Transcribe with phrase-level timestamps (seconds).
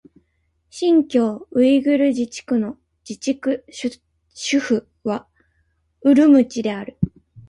[0.71, 5.27] 新疆ウイグル自治区の自治区首府は
[6.01, 6.97] ウルムチである